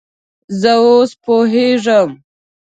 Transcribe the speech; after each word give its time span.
زه 0.61 0.71
اوس 0.85 1.11
پوهیږم 1.23 2.09